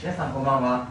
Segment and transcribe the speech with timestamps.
[0.00, 0.88] 皆さんこんばんは。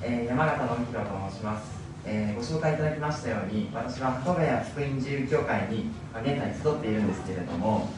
[0.00, 1.66] えー、山形のひろと申します、
[2.04, 7.88] えー、ご紹介いただきましたように、私は鳩ヶ谷福音自由教会に、まあ、現在集っているんですけれども、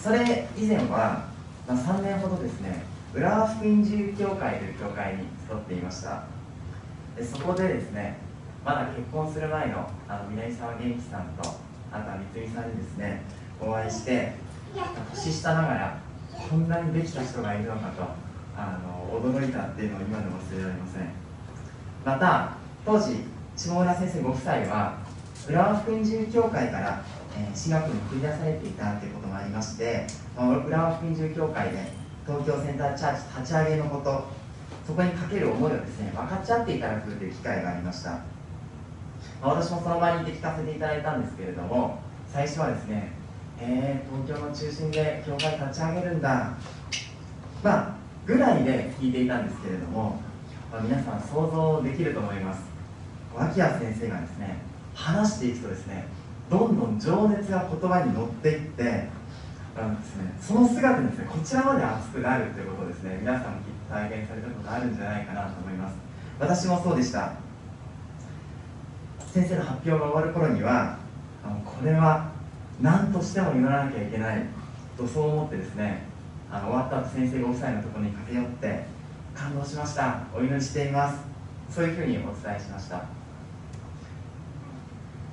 [0.00, 1.28] それ以前は、
[1.68, 2.82] まあ、3年ほどですね、
[3.12, 6.24] 浦和福音自由教会という教会に集っていました。
[7.14, 8.16] でそこでですね、
[8.64, 11.46] まだ結婚する前のあの南沢元気さんと、
[11.92, 13.20] あとは三井さんにですね、
[13.60, 14.32] お会いして、
[15.12, 15.98] 年下ながら、
[16.48, 18.31] こんなにできた人がいるのかと
[18.62, 21.10] あの驚いたっていうのを今でも忘れられません。
[22.04, 23.24] また当時
[23.56, 24.98] 下村先生ご夫妻は
[25.48, 27.04] 浦和福音自由教会から、
[27.36, 30.06] えー、学に繰り出されていたということもありまして、
[30.36, 31.92] まあ、浦和福音自由教会で
[32.26, 34.24] 東京センターチャーチ立ち上げのこと
[34.86, 38.18] そこにかける思いをですね分かっち合っていただくという機会がありました、ま
[39.42, 42.00] あ、私もその場にいて聞かせていただいたんですけれども
[42.32, 43.22] 最初はですね
[43.64, 46.52] えー、東京の中心で教会立ち上げるんだ。
[47.62, 50.20] まあぐらいで聞いていたんですけれども、
[50.70, 52.62] まあ、皆さん想像できると思います。
[53.34, 54.58] 脇谷先生がですね
[54.94, 56.06] 話していくとですね
[56.50, 59.08] どんどん情熱が言葉に乗っていって
[59.74, 65.94] あのですね、その姿にですねこちらまで熱くなるということをですね皆さんもきっと体験されたことあるんじゃないかなと思います。
[66.38, 67.32] 私もそうでした。
[69.32, 70.98] 先生の発表が終わる頃には
[71.42, 72.30] あのこれは
[72.82, 74.44] 何としても祈らなきゃいけない
[74.98, 76.02] とそう思ってですね
[76.52, 78.84] あの終わった後先生ご夫妻のところに駆け寄って
[79.34, 80.20] 感動しました。
[80.32, 81.32] お祈りしています。
[81.72, 82.96] そういうふうにお伝えしました、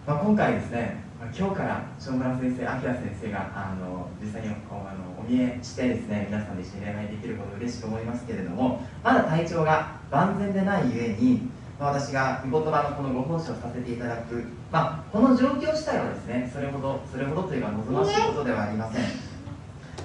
[0.08, 1.04] まあ、今回ですね、
[1.38, 19.04] 今日から正村先生明先生があの実際にあのお見えしてですね皆さんで一緒に恋愛できること嬉しく思いますけれどもまだ体調が万全でないゆえにまあ私が御言葉のこのご奉仕をさせていただく、まあ、この状況自体はですねそれほどそれほどというか望ましいことではありません、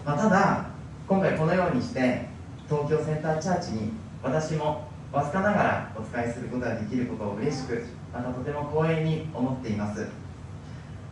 [0.04, 0.73] まあ、ただ
[1.06, 2.24] 今回このようにして
[2.66, 3.90] 東京センターチャーチに
[4.22, 10.08] 私もわずかながらお使いすることができることを嬉しくまたとても光栄に思っています。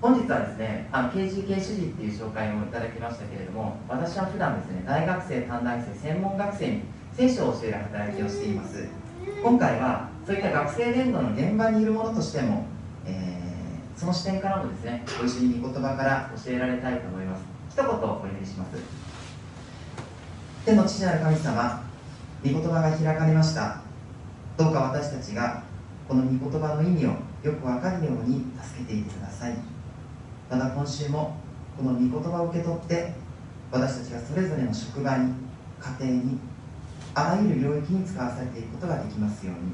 [0.01, 8.89] 本日はですねあの KGK 主事っていう紹介もいただきましたけれども私は普段ですね大学生短大生専門学生に聖書を教える働きをしています。
[9.43, 12.65] 今回はそういった学生連合の現場にいるものとしても、
[13.05, 17.45] えー、その視点からもですねご一緒に御言葉から教えられたいと思います。
[17.71, 19.02] 一言お祈りします。
[20.65, 21.83] 天の父なる神様
[22.45, 23.81] 御言葉が開かれました。
[24.57, 25.65] どうか私たちが
[26.07, 29.57] この御言葉の意味をよく分かるように助けていてください。
[30.49, 31.37] また今週も
[31.77, 33.13] この御言葉を受け取って
[33.73, 35.33] 私たちがそれぞれの職場に
[35.99, 36.39] 家庭に
[37.15, 39.73] あらゆる領域に使わされていくことができますように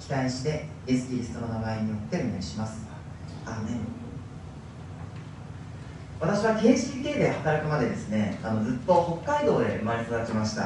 [0.00, 2.84] 期待してイエス・キリストの名前によってお願いします。
[3.46, 3.99] アーメン。
[6.20, 10.62] 私は KCK で働くまでですねあのずっと北海道で生まれ育ちました、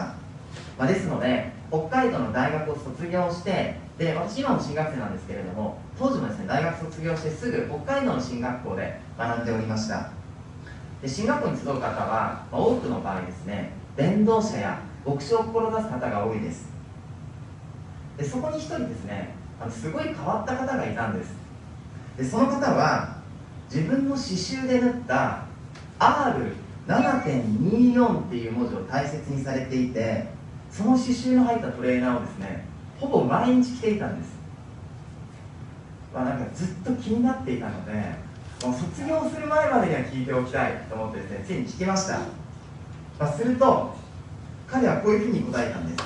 [0.77, 10.11] まあ、ですので北海道の大学を卒業してで私今も進学生なんですけれども当時もですね大学卒業してすぐ北海道の進学校で学んでおりました。
[11.01, 16.69] で進学校に集う方は、まあ、多くの場合ですね伝道者や牧師を志す方が多いです。
[18.17, 21.33] でそこに一人ですねあのすごい変わった方がいたんです。
[22.17, 23.19] でその方は
[23.73, 25.44] 自分の刺繍で縫った
[26.87, 30.27] R7.24 っていう文字を大切にされていて
[30.71, 32.65] その刺繍の入ったトレーナーをですね
[32.99, 34.35] ほぼ毎日着ていたんです、
[36.13, 37.93] まあ、なんかずっと気になっていたので
[38.65, 42.19] もう卒業する前までには聞いておきたいと思ってですねついに聞きました、
[43.19, 43.95] まあ、すると
[44.67, 46.05] 彼はこういうふうに答えたんです。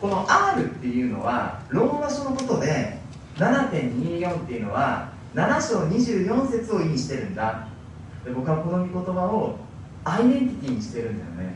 [0.00, 2.98] この R っていうのはローマ書のことで
[3.36, 7.66] 7.24っていうのは7章24節を意味してるんだ。
[8.26, 9.56] で僕はこの御言葉を
[10.04, 11.54] アイデンティティにしてるんだよね。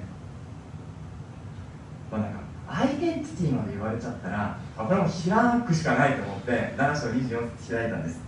[2.13, 8.21] まあなんかアイデンティティまで言われちゃったらこれも開くしかないと思って7章24節開いたんです。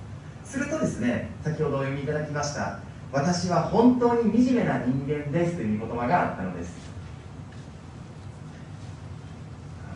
[0.44, 2.80] するとですね先ほどお読みいただきました
[3.12, 6.74] 私は本当に惨めな人間ですという御言葉があったのです。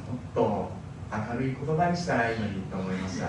[0.09, 0.71] もっと
[1.35, 3.27] 明るい言葉にしたらいいのにと思いました、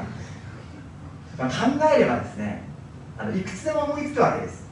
[1.38, 2.64] まあ、考えればですね
[3.18, 4.67] あのいくつでも思いつくわけです。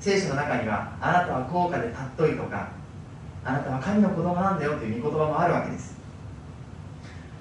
[0.00, 2.70] 聖書の中にはあなたは高価で尊いとか
[3.44, 5.96] あなたは神の子供なんだよという御言葉もあるわけです、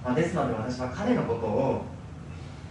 [0.03, 1.85] まあ、ですので私は彼のことを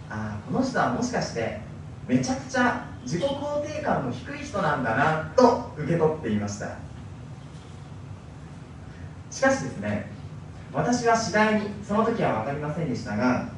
[0.09, 1.59] ああこの人はもしかして
[2.07, 6.77] めちゃくちゃ自己肯定感の低い人なんだなと受け取っていました。
[9.35, 10.09] しかしですね
[10.71, 13.49] 私は次第にその時は分かりませんでしたが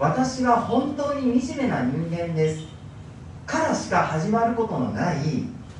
[0.00, 2.75] 私は本当に惨めな人間です。
[3.46, 5.16] からしか始まることのない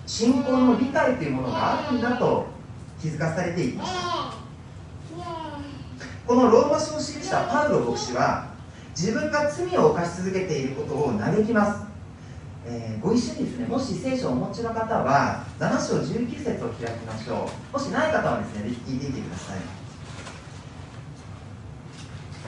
[0.07, 2.47] 信仰の理解というものがあるんだと
[3.01, 4.35] 気づかされていきました
[6.27, 8.49] このローマ書を記したパウロ牧師は
[8.91, 11.87] 自分が罪を犯し続けていることを嘆きます、
[12.67, 17.73] えー、ご一緒にですねもし聖書をお持ちの方は7章19節を開きましょう。
[17.73, 19.59] もしない方はですね聞いてみてください。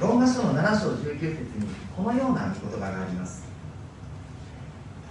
[0.00, 3.48] ローマ書の7章19節にこのような言葉があります。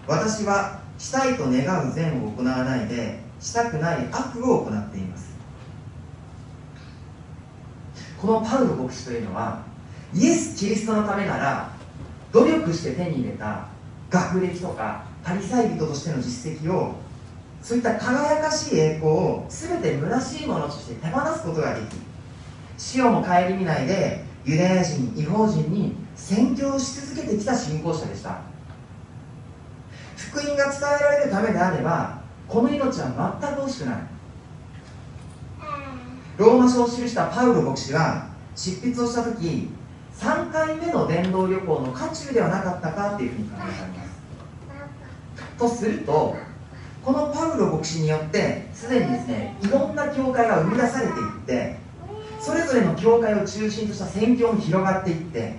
[0.07, 5.35] 私はしたいと願う善を行わないでしたくない悪を行っています。
[8.19, 9.63] このパウロ牧師というのは
[10.13, 11.71] イエス・キリストのためなら
[12.31, 13.67] 努力して手に入れた
[14.09, 16.95] 学歴とかパリサイ人としての実績を
[17.61, 21.97] そういった輝かしい栄光を全て虚しいものとして手放すことができ
[22.77, 28.41] 死をも顧みないでユダヤ人違法人に宣教し続けてきた信仰者でした。
[30.31, 33.97] 福音が伝えられるためであればこの命は全く惜しくない。
[36.37, 39.69] ローマ書を記したパウロ牧師は執筆をした時
[40.19, 45.57] 3回目の伝道旅行の渦中ではなかったかっていうふうに考えられます。
[45.57, 46.35] とすると
[47.03, 51.77] このパウロ牧師によってすでにですねいろんな教会が生み出されていって
[52.39, 55.55] それぞれの教会を中心とした宣教も広がっていって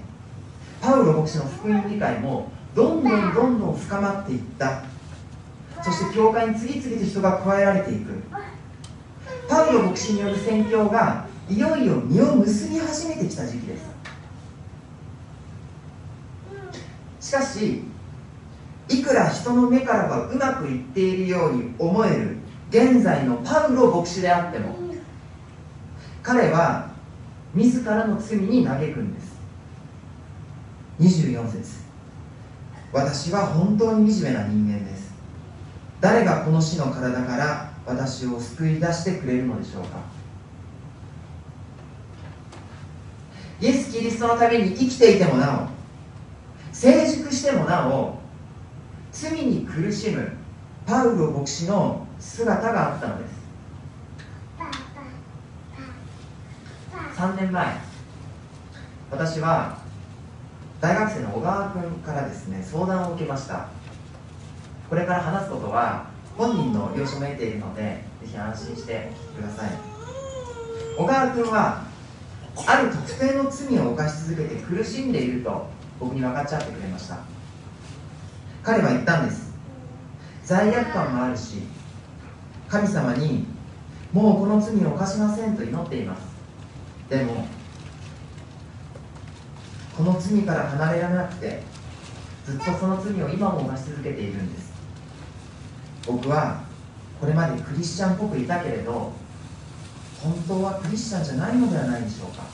[0.81, 4.83] パウロ牧師の福音理解もどんどんどんどん深まっていった。
[5.83, 8.13] そして教会に次々と人が加えられていく。
[9.49, 13.85] パウロ牧師による宣教がいよいよ実を結び始めてきた時期です。
[17.21, 17.83] しかし
[18.89, 22.37] いくら人の目からはうまくいっているように思える
[22.71, 24.77] 現在のパウロ牧師であっても
[26.23, 26.91] 彼は
[27.55, 29.39] 自らの罪に嘆くんです。
[31.01, 31.88] 24節。
[32.93, 35.13] 私は本当に惨めな人間です。
[36.01, 39.99] 誰がこの死の体から私を救い出してくれるのでしょうか。
[43.61, 45.69] イエス・キリストのために生きていてもなお
[46.73, 48.21] 成熟してもなお
[49.11, 50.31] 罪に苦しむ
[50.87, 53.39] パウロ牧師の姿があったのです。
[57.17, 57.67] 3年前
[59.11, 59.79] 私は
[60.81, 63.69] 大学生の小川君からですね相談を受けました。
[64.89, 67.83] これから話すことは本人の了承も得ているので
[68.23, 69.71] ぜひ安心してお聞きください。
[70.97, 71.85] 小川君は
[72.67, 77.19] ある特定の罪を犯し続けて苦しんでいると僕に分かっちゃってくれました。
[78.63, 79.53] 彼は言ったんです。
[80.45, 81.63] 罪悪感もあるし
[82.69, 83.47] 神様に
[84.13, 86.23] もうこの罪を犯しませんと祈っています。
[87.11, 87.47] でも
[89.99, 91.61] この罪から離れられなくて
[92.47, 94.73] ずっとその罪を今も犯し続けているんです。
[96.07, 96.63] 僕は
[97.21, 99.13] これまでクリスチャンっぽくいたけれど
[100.23, 102.45] 本当はクリスチャンじゃないのではないでしょうか。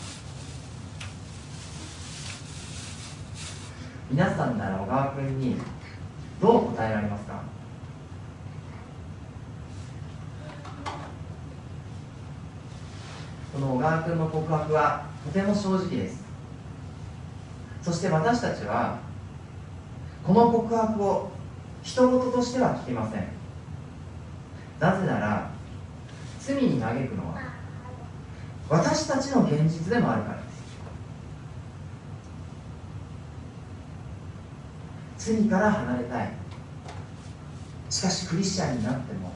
[4.10, 5.56] 皆さんなら小川君に
[6.40, 7.42] どう答えられますか？
[13.52, 16.23] この小川君の告白はとても正直です。
[17.84, 18.98] そして私たちは
[20.26, 21.30] この告白を
[21.82, 23.28] 人事としては聞きません。
[24.80, 25.50] なぜなら
[26.40, 27.38] 罪に嘆くのは
[28.70, 30.42] 私たちの現実でもあるからで
[35.18, 35.32] す。
[35.32, 36.32] 罪から離れたい。
[37.90, 39.30] しかしクリスチャンになっても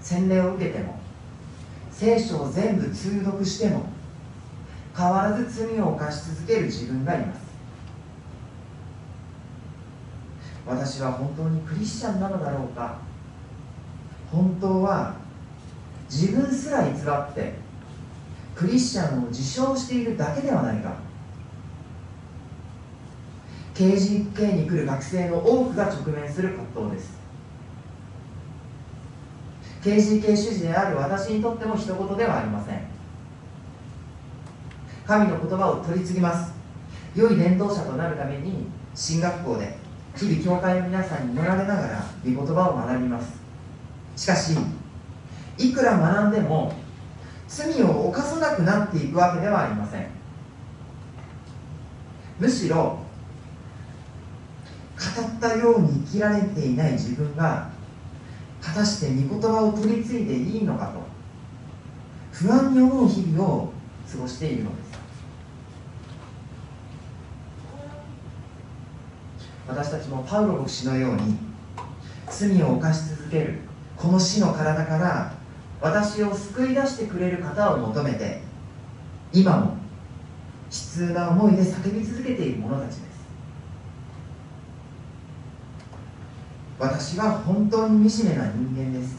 [0.00, 0.98] 洗礼を受けても
[1.92, 3.86] 聖書を全部通読しても
[4.96, 7.43] 変わらず罪を犯し続ける自分がいます。
[10.66, 12.98] 私は本当にクリスチャンなのだろうか。
[14.30, 15.14] 本当は
[16.10, 17.54] 自分すら偽って
[18.54, 20.94] クリスチャンを自称しているだけではないか。
[23.74, 27.24] KGK に来る学生の多くが直面する葛藤です。
[29.82, 32.80] KGK 主事である私にとっても一言ではありません。
[35.06, 36.54] 神の言葉を取り次ぎます。
[37.14, 39.83] 良い伝道者となるために進学校で
[40.16, 43.42] 日々教会の皆さんに祈られながら御言葉を学びます。
[44.16, 44.56] しかし
[45.58, 46.72] いくら学んでも
[47.48, 50.06] 罪を犯さなくなっていくわけではありません。
[52.38, 53.00] むしろ語
[55.22, 57.70] ったように生きられていない自分が
[58.60, 61.02] 果たして御言葉を取り継いでいいのかと
[62.32, 63.72] 不安に思う日々を
[64.10, 65.03] 過ごしているのです。
[69.66, 71.36] 私たちもパウロ牧師のように
[72.28, 73.60] 罪を犯し続ける
[73.96, 75.32] この死の体から
[75.80, 78.40] 私を救い出してくれる方を求めて
[79.32, 79.76] 今も悲
[80.70, 83.14] 痛な思いで叫び続けている者たちです。
[86.78, 89.16] 私は本当に惨めな人間です。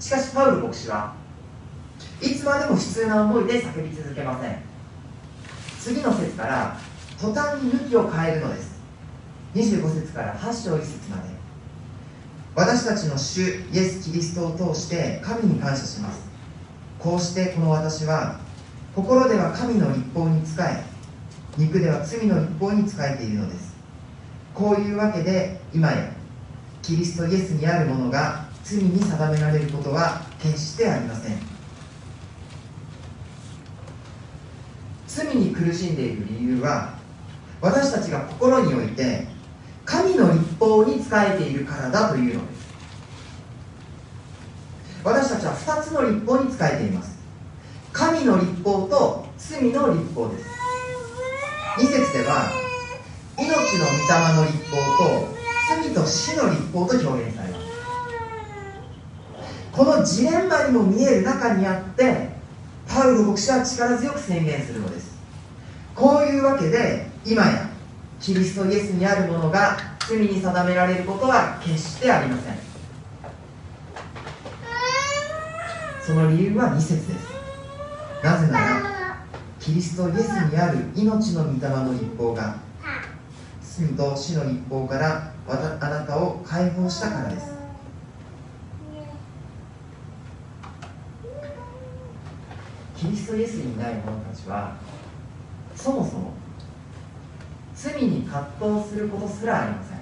[0.00, 1.14] しかしパウル牧師は
[2.20, 4.62] いつまでも悲痛な思いで叫び続けません。
[5.78, 6.76] 次の節から
[7.20, 8.71] 途端に向きを変えるのです。
[9.54, 11.22] 25節から8章1節まで。
[12.54, 16.20] 私たちの主イエス・キリストを通して神に感謝します。
[16.98, 18.40] こうしてこの私は
[18.94, 20.84] 心では神の立法に仕え
[21.56, 23.74] 肉では罪の立法に仕えているのです。
[24.54, 26.12] こういうわけで今や
[26.82, 31.36] キリストイエスにあるものが罪に定められることは決してありません。
[35.06, 36.94] 罪に苦しんでいる理由は
[37.60, 39.31] 私たちが心において
[39.84, 42.62] 神の立法に仕えているからだというのです。
[45.04, 47.18] 私たちは2つの立法に仕えています。
[47.92, 50.44] 神の立法と罪の立法です。
[51.78, 52.46] 2節では
[53.38, 55.28] 命の御霊の立法と
[55.68, 57.62] 罪と死の立法と表現されます。
[59.72, 62.28] このジレンマにも見える中にあって
[62.86, 65.12] パウロ牧師は力強く宣言するのです。
[65.94, 67.71] こういうわけで今や
[68.22, 69.76] キリストイエスにあるものが
[70.08, 72.56] 罪に定められることは決してありません。
[76.00, 77.32] その理由は2節です。
[78.22, 79.16] なぜなら
[79.58, 82.58] キリストイエスにある命の御霊の立法が
[83.60, 85.54] 罪と死の立法からあ
[85.88, 87.52] なたを解放したからです。
[92.96, 94.76] キリストイエスにない者たちは
[95.74, 96.34] そもそも
[97.82, 99.98] 罪に葛藤することすらありません。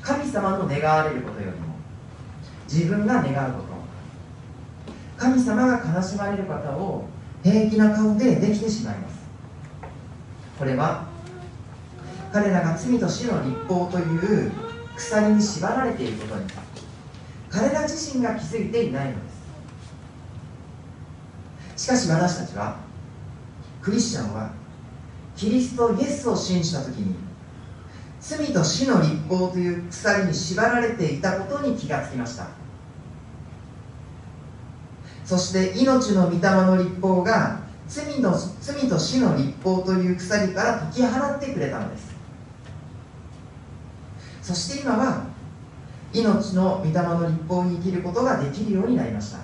[0.00, 1.66] 神様の願われることよりも
[2.66, 3.66] 自分が願うこと。
[5.18, 7.04] 神様が悲しまれる方を
[7.42, 9.16] 平気な顔でできてしまいます。
[10.58, 11.04] これは
[12.32, 14.50] 彼らが罪と死の立法という
[14.96, 16.46] 鎖に縛られていることに
[17.50, 19.30] 彼ら自身が気づいていないので
[21.76, 21.84] す。
[21.84, 22.76] しかし私たちは
[23.82, 24.50] クリスチャンは
[25.36, 27.14] キリストイエスを信じた時に
[28.20, 32.48] 罪と死の立法という鎖に縛られていたことに気がつきました。
[35.24, 42.14] そして命の御霊の立法が罪の罪と死の立法という鎖から解き放ってくれたのです。
[44.42, 45.26] そして今は
[46.12, 49.38] 命の御霊の立法に生きることができるようになりました。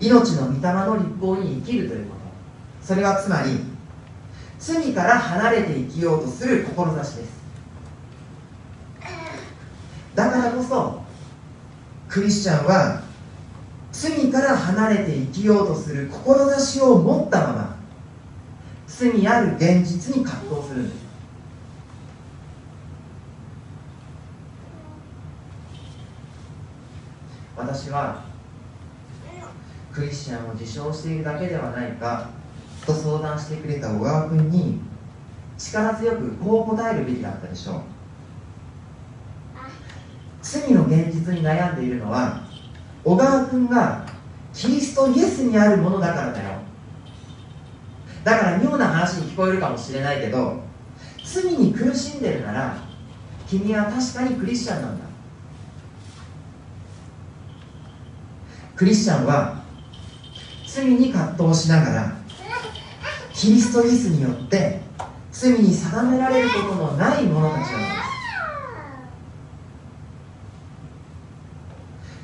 [0.00, 2.23] 命の御霊の立法に生きるということ。
[2.84, 3.60] それはつまり
[4.58, 7.44] 罪から離れて生きようとする志です。
[10.14, 11.02] だからこそ
[12.08, 13.02] クリスチャンは
[13.90, 17.76] 罪から離れて生きようとする志を持ったまま
[18.86, 21.04] 罪ある現実に葛藤するんです。
[27.56, 28.22] 私は
[29.92, 32.28] クリスチャンを自称しているだけではないか
[32.86, 34.80] と相談してくれた小川君に
[35.56, 37.80] 力強くこう答えるべきだったでしょう。
[40.42, 42.42] 罪の現実に悩んでいるのは
[43.02, 44.06] 小川君が
[44.52, 46.58] キリストイエスにあるものだからだよ。
[48.22, 50.62] だから妙な話に聞こえるかもしれないけど
[51.24, 52.76] 罪に苦しんでるなら
[53.46, 55.04] 君は確かにクリスチャンなんだ。
[58.76, 59.62] クリスチャンは
[60.66, 62.16] 罪に葛藤しながら
[63.34, 64.80] キリストイエスによって
[65.32, 67.90] 罪に定められることのない者たちなので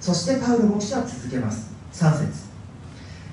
[0.00, 0.06] す。
[0.06, 1.72] そしてパウロ牧師は続けます。
[1.92, 2.48] 3節。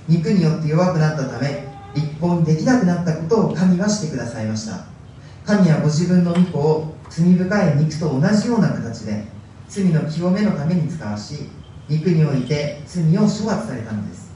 [0.07, 4.85] 肉によって弱くなったため立法にできなくなったことを神はしてくださいました。
[5.45, 9.23] 神はご自分の御子を罪深い肉と同じような形で
[9.69, 11.49] 罪の清めのために使わし
[11.87, 14.26] 肉において罪を処罰されたのです。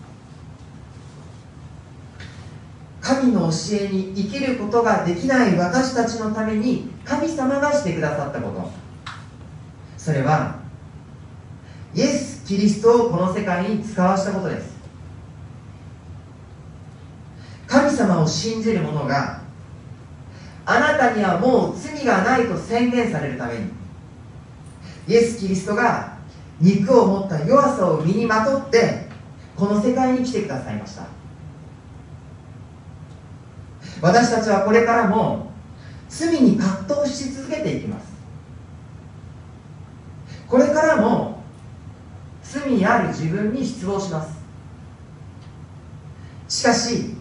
[3.12, 8.72] 神の教えに生きることができない私たちのために神様がしてくださったこと。
[9.98, 10.56] それは
[11.94, 14.72] イエス・キリストをこの世界に使わしたことです。
[17.68, 19.42] 神様を信じる者が
[20.66, 23.70] あなたにはもう罪がないと宣言されるために
[25.08, 26.18] イエス・キリストが
[26.62, 29.08] 肉を持った弱さを身にまとって
[29.58, 31.21] この世界に来てくださいました。
[34.02, 35.52] 私たちはこれからも
[36.10, 38.12] 罪に葛藤し続けていきます。
[40.48, 41.44] これからも
[42.44, 44.42] 罪ある自分に失望します。
[46.50, 47.16] しかし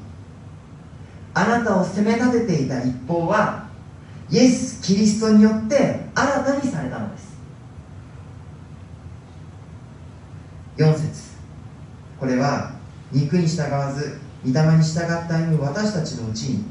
[1.35, 3.69] あなたを責め立てていた一方は
[4.31, 7.39] イエス・キリストによって新たにされたのです。
[10.79, 11.31] 4節。
[12.19, 12.73] これは
[13.13, 16.65] 肉に従わず御霊に従って歩む私たちのうちに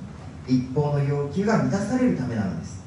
[0.47, 2.83] 一方の要求が満たされるためなのです。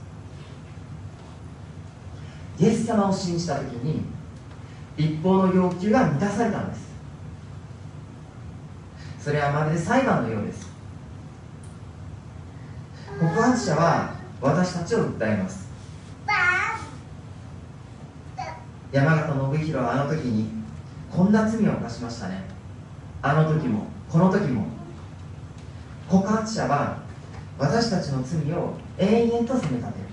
[2.58, 4.02] イエス様を信じた時に
[4.96, 6.92] 一方の要求が満たされたのです。
[9.20, 10.68] それはまるで裁判のようです。
[13.20, 15.70] 告発者は私たちを訴えます。
[18.90, 20.50] 山形信弘はあの時に
[21.10, 22.44] こんな罪を犯しましたね。
[23.22, 24.66] あの時もこの時も
[26.12, 26.98] 告発者は
[27.58, 30.06] 私たちの罪を永遠と責め立てる。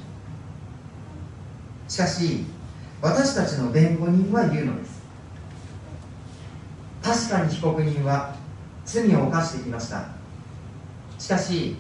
[1.90, 2.46] しかし
[3.02, 5.02] 私たちの弁護人は言うのです。
[7.04, 8.34] 確かに被告人は
[8.86, 10.06] 罪を犯してきました。
[11.18, 11.76] しかし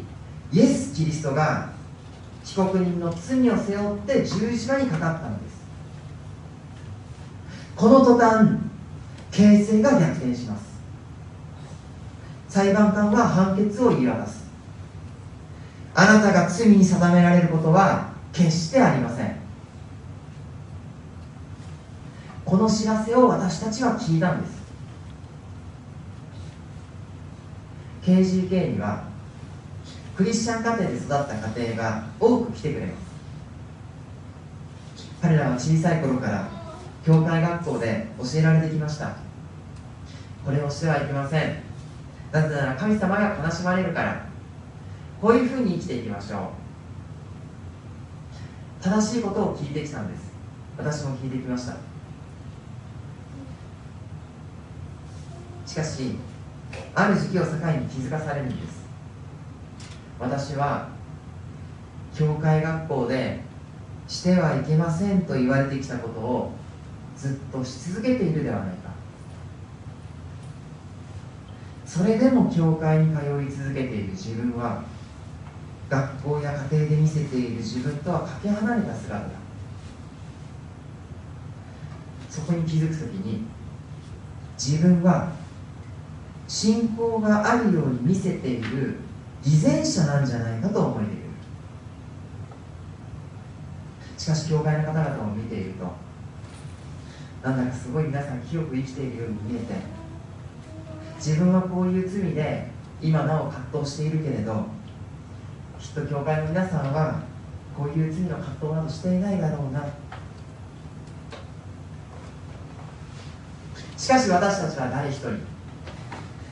[0.52, 1.72] イエス・キリストが
[2.44, 5.62] 被告人の罪を背負って十字架にかかったのです。
[7.78, 8.50] この途端
[9.32, 10.69] 形勢が逆転します。
[12.50, 14.50] 裁判官は判決を言い渡す。
[15.94, 19.36] あなたが罪に定められることは決してありません。
[22.44, 24.60] この知らせを私たちは聞いたんです。
[28.04, 29.04] KGK には
[30.16, 31.28] クリスチャン家庭で育った
[31.60, 33.10] 家庭が多く来てくれます。
[35.22, 36.50] 彼らは小さい頃から
[37.06, 39.16] 教会学校で教えられてきました。
[40.44, 41.69] これをしてはいけません。
[42.32, 44.30] なぜなら神様が悲しまれるから。
[45.22, 46.40] こういうふうに生きていきましょう。
[48.84, 50.32] 正しいことを聞いてきたんです。
[50.78, 51.76] 私も聞いてきました。
[55.66, 56.16] しかし
[56.96, 58.80] ある時期を境に気づかされるんです。
[60.20, 60.90] 私は
[62.16, 63.42] 教会学校で
[64.08, 66.52] してはいけませんと言われてきたことを
[67.16, 68.90] ずっとし続けているではないか
[71.90, 74.84] それでも教会に通い続けている自分は
[75.90, 79.32] 学校や家庭で見せている自分とはかけ離れた姿だ。
[82.30, 83.46] そこに気づく時に
[84.56, 85.32] 自分は
[86.48, 88.98] 信仰があるように見せている
[89.44, 91.24] 偽善者なんじゃないかと思えている。
[94.16, 95.92] しかし教会の方々を見ていると
[97.44, 99.99] なんだかすごい皆さん清く生きているように見えて
[101.20, 102.68] 自分はこういう罪で
[103.02, 104.66] 今なお葛藤しているけれど
[105.78, 107.20] きっと教会の皆さんは
[107.78, 109.86] こういう罪の葛藤などしていないだろうな。
[113.98, 115.32] しかし私たちは誰一人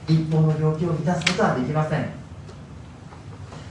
[0.07, 2.09] 一方の要求を満たすことはできません。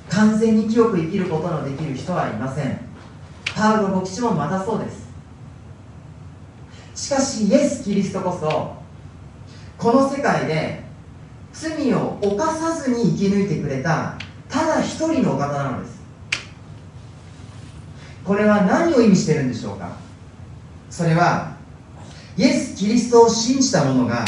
[0.09, 2.81] 完全に清く生きることのできる人はいません。
[3.55, 5.07] パウロ牧師もまたそうです。
[6.95, 8.75] しかしイエス・キリストこそ
[9.79, 10.86] この世界で
[11.59, 15.97] 罪を犯さずに生き抜いてくれたただ一人のお方なのです。
[18.25, 19.97] これは何を意味してるんでしょうか？
[20.91, 21.57] それは
[22.37, 24.25] イエス・キリストを信じた者が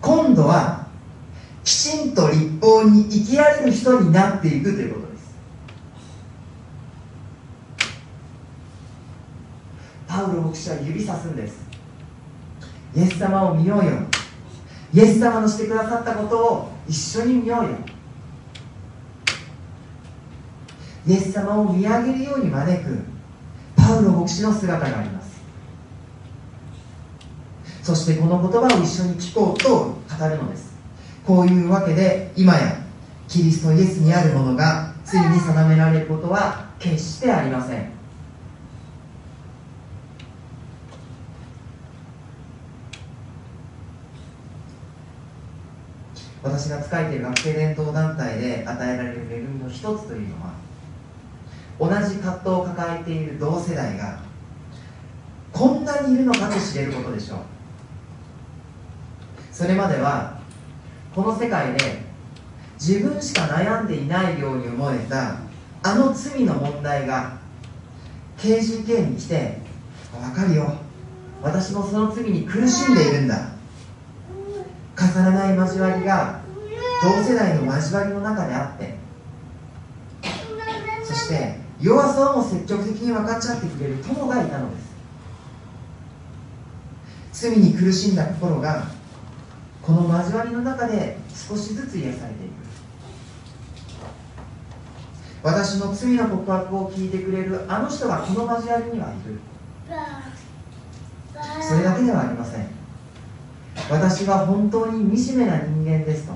[0.00, 0.86] 今度は
[1.64, 5.34] きちんと立法に生きられる人になっていくということです。
[10.06, 11.62] パウロ牧師は指さすんです。
[12.94, 13.92] イエス様を見ようよ。
[14.94, 17.70] イエス様のしてくださったことを一緒に見ようよ。
[21.06, 22.98] イエス様を見上げるように招く。
[23.74, 25.40] パウロ牧師の姿があります。
[27.82, 30.72] そしてこの言葉を一緒に聞こうと語るのです。
[31.26, 32.76] こういうわけで今や
[33.28, 38.01] キリストイエスにあるものがついに定められることは決してありません。
[46.42, 50.52] 私が仕えている学生伝統団体で与えられる恵みの一つというのは
[51.78, 54.20] 同じ葛藤を抱えている同世代が
[55.52, 57.38] こんなにいるのかと知れることでしょう。
[59.52, 60.40] それまでは
[61.14, 62.02] この世界で
[62.80, 65.36] 自分しか悩んでいないように思えた
[65.84, 67.38] あの罪の問題が
[68.38, 69.58] KGK に来て
[70.12, 70.74] 分かるよ。
[71.42, 73.51] 私もその罪に苦しんでいるんだ。
[75.08, 76.40] 飾らない交わりが
[77.02, 78.94] 同世代の交わりの中であって
[81.04, 84.92] そして弱さをも積極的に分かっち合ってくれる友がいたのです。
[87.50, 88.86] 罪に苦しんだ心が
[89.82, 92.52] この交わりの中で少しずつ癒されていく。
[95.42, 99.40] 私の罪の告白を聞いてくれるあの人がこの交わりにはいる。
[101.60, 102.41] それだけではありません。
[103.92, 106.32] 私は本当に惨めな人間ですと。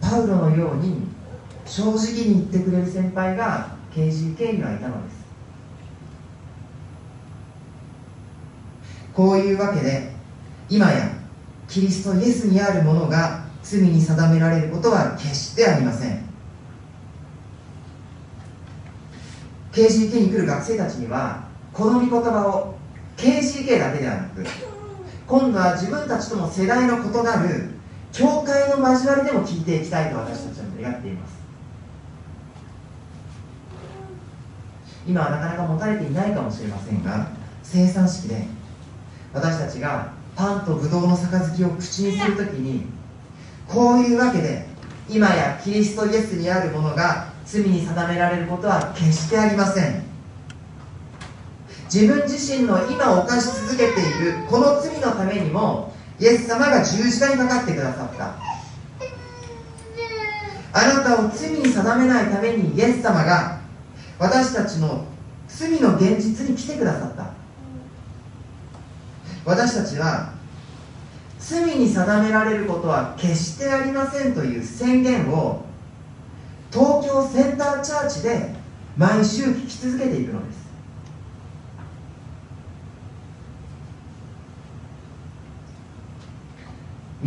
[0.00, 1.08] パウロのように
[1.66, 5.18] 正直に言ってくれる先輩が KGK にはいたのです。
[9.12, 10.12] こういうわけで
[10.70, 11.10] 今や
[11.66, 16.24] キリストイエスにあるものが罪に定められることは決してありません。
[19.72, 22.76] KGK に来る学生たちにはこの御言葉を
[23.16, 24.44] KGK だけではなく
[25.28, 27.68] 今度は自分たちとの世代の異なる
[28.12, 31.36] 教会の交わりでも聞いていきたいと私たちは願っています。
[35.06, 37.30] 今はなかなか持たれていないかもしれませんが
[37.62, 38.46] 生産式で
[39.32, 42.86] 私たちがパンとブドウの杯を口にするときに
[43.66, 44.66] こういうわけで
[45.08, 50.07] 今やキリストイエスにあるものが罪に定められることは決してありません。
[51.92, 58.34] 自分自身の今犯し続けているこの罪のためにもイエス様が十字架にかかってくださった。
[60.70, 63.60] あなたを罪に定めないためにイエス様が
[64.18, 65.06] 私たちの
[65.48, 67.30] 罪の現実に来てくださった。
[69.46, 70.34] 私たちは
[71.38, 75.64] 罪に定められることは決してありませんという宣言を
[76.70, 78.54] 東京センターチャーチで
[78.98, 80.57] 毎週聞き続けていくのです。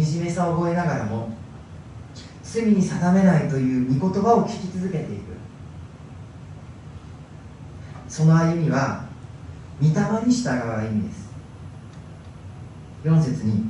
[0.03, 1.29] 惨めさを覚えながらも
[2.43, 5.31] 罪に定めないという御言葉を聞き続けていく。
[8.07, 9.05] その歩みは
[9.81, 9.91] 御霊
[10.27, 11.29] に従う歩みです。
[13.05, 13.63] 4節に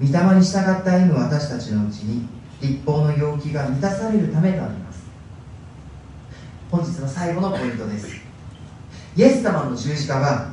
[0.00, 2.26] 御霊に従って歩む私たちのうちに
[2.60, 5.04] 立法の要求が満たされるためとあります。
[6.70, 8.08] 本日の最後のポイントです。
[9.16, 10.52] イエス様の十字架は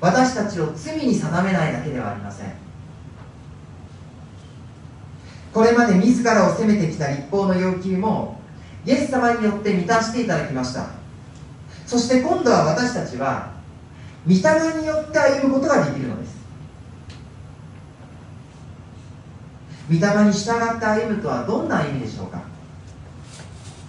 [0.00, 2.63] 私たちを罪に定めないだけではありません。
[5.54, 8.40] これまで自らを責めてきた立法の要求も
[8.84, 10.88] イエス様によって満たしていただきました。
[11.86, 13.52] そして今度は私たちは
[14.26, 16.34] 御霊によって歩むことができるのです。
[19.88, 22.42] 御霊に従って歩むとはどんな意味でしょうか。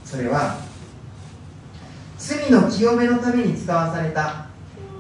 [0.04, 0.60] それは
[2.20, 4.46] 罪の清めのために使わされた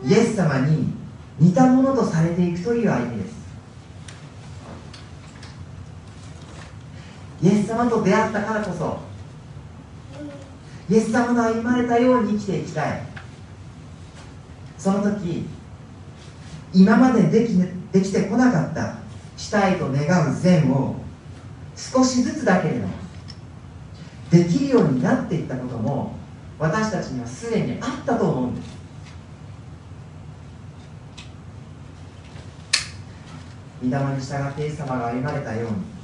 [0.03, 0.95] イエス様に
[1.39, 3.44] 似たものとされていくという歩みです。
[7.45, 8.97] イエス様と出会ったからこそ
[10.89, 13.01] イエス様の歩まれたように生きていきたい。
[14.79, 15.45] その時
[16.73, 17.53] 今まででき
[17.91, 18.97] できてこなかった
[19.37, 20.95] したいと願う善を
[21.75, 22.93] 少しずつだけれども
[24.31, 26.15] できるようになっていったことも
[26.57, 28.75] 私たちにはすでにあったと思うんです。
[33.83, 35.94] 御霊に従ってイエス様が歩まれたように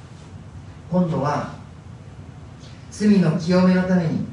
[0.91, 1.53] 今度は
[2.91, 4.25] 罪の清めのために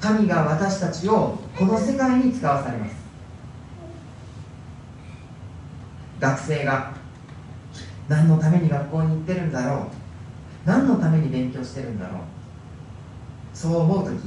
[0.00, 2.96] 神が私たちをこの世界に使わされます。
[6.18, 6.94] 学生が
[8.08, 9.86] 何のために学校に行ってるんだろう。
[10.64, 12.20] 何のために勉強してるんだろう。
[13.52, 14.18] そう思う時。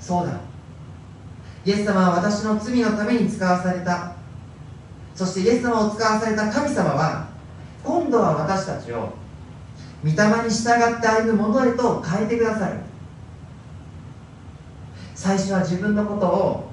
[0.00, 0.40] そうだ。
[1.66, 4.14] イエス様は私の罪のために使わされた。
[5.14, 7.28] そしてイエス様を使わされた神様は
[7.84, 9.21] 今度は私たちを
[10.04, 12.80] 御霊に従って歩むものへと変えてくださる
[15.14, 16.68] 最初は自分のことを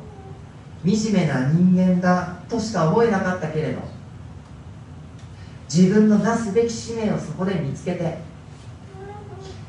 [0.84, 3.82] 惨めな人間だとしか思えなかったけれど
[5.72, 8.18] 自分のなすべき使命をそこで見つけて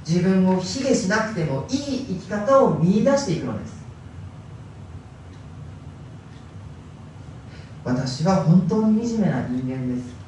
[0.06, 3.80] 自分を卑下しなくてもいい生き方を見出していくのです。
[7.84, 10.19] 私は本当に惨めな人間です。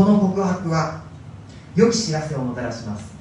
[0.00, 1.02] この告白は
[1.76, 3.12] 良き知らせをもたらします。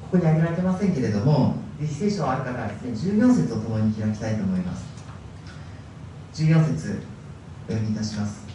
[0.00, 4.84] ここに挙げられてませんけれども聖書ある方はですね14節を共に開きたいと思います。
[6.34, 7.02] 14節
[7.68, 8.46] お読みいたします。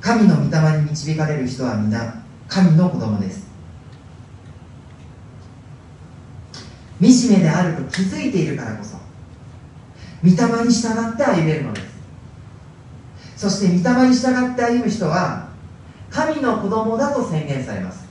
[0.00, 3.50] 神の御霊に導かれる人は皆神の子供です。
[7.02, 8.96] 惨めであると気づいているからこそ
[10.22, 11.89] 御霊に従って歩めるのです。
[13.40, 15.48] そして御霊に従って歩む人は
[16.10, 18.06] 神の子供だと宣言されます。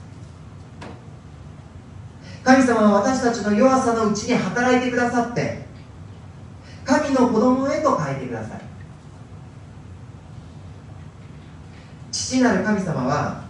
[2.42, 5.62] 神様は私たちの弱さのうちに働いてくださって
[6.84, 8.60] 神の子供へと変えてください。
[12.10, 13.44] 父なる神様は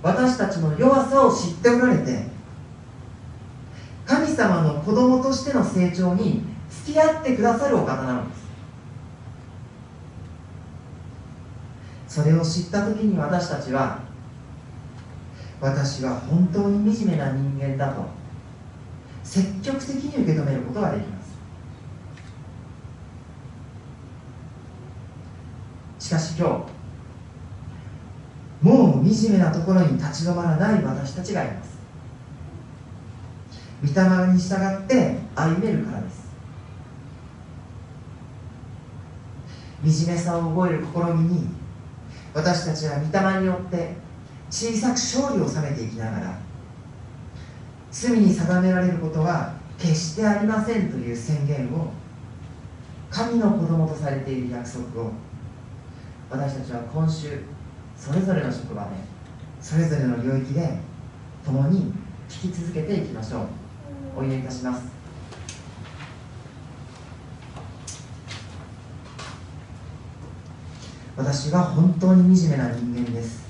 [0.00, 2.28] 私たちの弱さを知っておられて
[4.06, 8.47] 神様の子供としての成長に付き合ってくださるお方なのです。
[12.18, 14.00] それを知った時に私たちは
[15.60, 18.04] 私は本当に惨めな人間だと
[19.22, 21.22] 積極的に受け止めることができま
[26.00, 26.08] す。
[26.08, 26.66] しかし今
[28.62, 31.78] 日もう惨めなところに立ち止まらない私たちがいます。
[33.80, 34.02] 御霊
[34.32, 36.26] に従って歩めるからです。
[40.04, 41.57] 惨めさを覚える試みに
[42.34, 43.94] 私たちは御霊によって
[44.50, 46.38] 小さく勝利を収めていきながら
[47.90, 51.92] 罪に定められることは決してありませんという宣言を
[53.10, 55.12] 神の子供とされている約束を
[56.30, 57.40] 私たちは今週
[57.96, 58.90] それぞれの職場で
[59.60, 60.78] それぞれの領域で
[61.44, 61.92] 共に
[62.28, 63.46] 聞き続けていきましょう。
[64.16, 64.97] お祈りいたします。
[71.18, 73.44] 私は本当に惨めな人間です。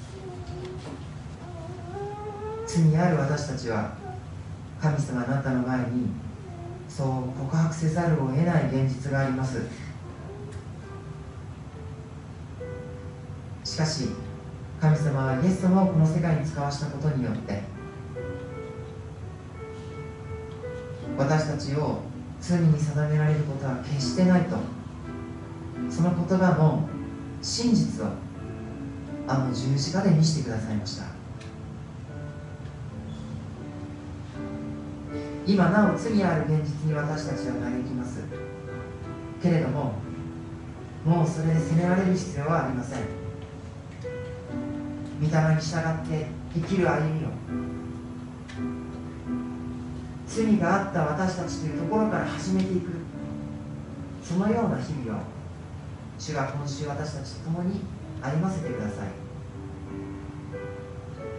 [2.67, 3.93] 罪ある私たちは
[4.81, 6.07] 神様あなたの前に
[6.89, 9.61] そう告白せざるを得ない現実があります。
[13.65, 14.09] しかし
[14.81, 17.63] 神様はイエス様をこの世界に使わしたことによって
[21.19, 22.01] 私たちを
[22.41, 24.57] 罪に定められることは決してないと。
[25.91, 26.88] その言葉の
[27.43, 28.09] 真実を
[29.27, 31.05] あの十字架で見せてくださいました。
[35.47, 38.23] 今なお罪ある現実に私たちは嘆きます。
[39.43, 39.95] けれども
[41.05, 42.99] もうそれで責められる必要はありません。
[45.21, 47.29] 御霊に従って生きる歩みを
[50.27, 52.91] 罪があった私たちというところから始めていく。
[54.23, 55.23] そのような日々を
[56.19, 57.81] 主が今週私たちと共に
[58.21, 59.09] 歩ませてください。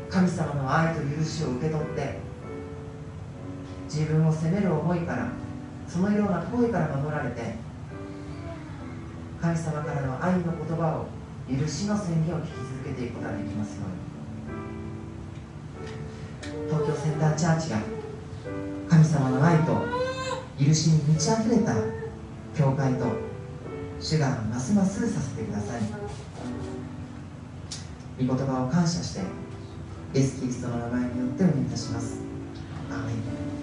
[0.09, 2.17] 神様の愛と許しを受け取って
[3.87, 5.27] 自分を責める思いから
[5.87, 7.55] そのような行為から守られて
[9.39, 11.05] 神様からの愛の言葉を
[11.47, 14.09] 許しの宣言を聞き続けていくことができますように。
[16.69, 17.77] 東京センターチャーチが
[18.89, 19.85] 神様の愛と
[20.59, 21.75] 許しに満ち溢れた
[22.55, 23.28] 教会と
[24.01, 25.81] 主がますますさせてください。
[28.25, 29.21] 御言葉を感謝して
[30.13, 32.19] イエス・キリストの名前によってお願いいたします。
[32.89, 33.58] アメン。